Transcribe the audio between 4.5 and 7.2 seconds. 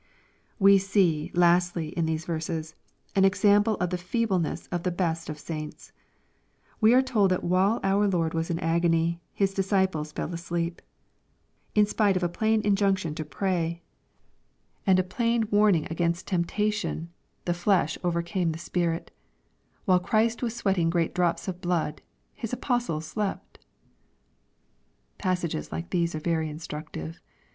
of the best of sai7its. We are